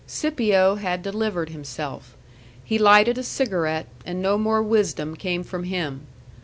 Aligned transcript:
Scipio 0.07 0.77
had 0.77 1.03
delivered 1.03 1.49
himself. 1.49 2.17
He 2.63 2.79
lighted 2.79 3.19
a 3.19 3.23
cigarette, 3.23 3.85
and 4.03 4.19
no 4.19 4.35
more 4.35 4.63
wisdom 4.63 5.15
came 5.15 5.43
from 5.43 5.65
him. 5.65 6.07